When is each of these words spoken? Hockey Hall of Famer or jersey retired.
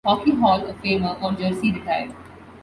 Hockey 0.03 0.31
Hall 0.33 0.65
of 0.67 0.77
Famer 0.81 1.21
or 1.21 1.33
jersey 1.33 1.73
retired. 1.73 2.15